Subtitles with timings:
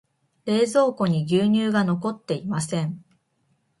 [0.47, 3.05] 冷蔵庫に牛乳が残っていません。